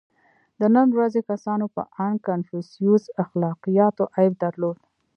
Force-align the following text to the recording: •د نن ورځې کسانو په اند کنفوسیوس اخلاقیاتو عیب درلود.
•د 0.59 0.61
نن 0.75 0.87
ورځې 0.97 1.21
کسانو 1.29 1.65
په 1.75 1.81
اند 2.05 2.17
کنفوسیوس 2.27 3.03
اخلاقیاتو 3.23 4.03
عیب 4.17 4.33
درلود. 4.43 4.77